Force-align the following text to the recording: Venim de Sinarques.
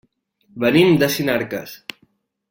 Venim 0.63 0.95
de 1.03 1.09
Sinarques. 1.17 1.75